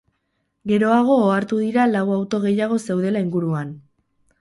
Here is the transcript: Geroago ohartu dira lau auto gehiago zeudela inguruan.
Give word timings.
Geroago 0.71 1.17
ohartu 1.27 1.61
dira 1.65 1.87
lau 1.91 2.03
auto 2.17 2.43
gehiago 2.49 2.83
zeudela 2.89 3.27
inguruan. 3.31 3.79